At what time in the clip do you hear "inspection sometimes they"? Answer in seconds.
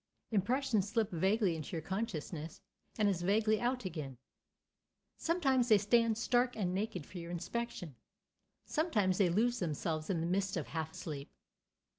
7.29-9.29